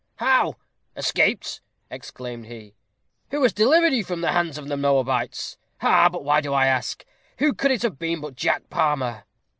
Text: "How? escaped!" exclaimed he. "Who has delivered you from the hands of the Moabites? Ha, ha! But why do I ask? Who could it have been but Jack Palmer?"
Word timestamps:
"How? 0.15 0.55
escaped!" 0.97 1.61
exclaimed 1.91 2.47
he. 2.47 2.73
"Who 3.29 3.43
has 3.43 3.53
delivered 3.53 3.93
you 3.93 4.03
from 4.03 4.21
the 4.21 4.31
hands 4.31 4.57
of 4.57 4.67
the 4.67 4.75
Moabites? 4.75 5.59
Ha, 5.81 5.87
ha! 5.91 6.09
But 6.09 6.23
why 6.23 6.41
do 6.41 6.53
I 6.55 6.65
ask? 6.65 7.05
Who 7.37 7.53
could 7.53 7.69
it 7.69 7.83
have 7.83 7.99
been 7.99 8.19
but 8.19 8.35
Jack 8.35 8.67
Palmer?" 8.71 9.25